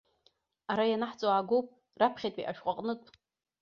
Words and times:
Ара 0.71 0.85
ианаҳҵо 0.87 1.27
аагоуп 1.31 1.67
раԥхьатәи 1.99 2.47
ашәҟәы 2.51 2.69
аҟнытә. 2.71 3.07